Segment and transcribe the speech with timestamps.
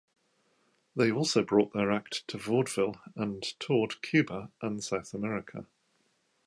[0.95, 5.67] They also brought their act to vaudeville and toured Cuba and South America.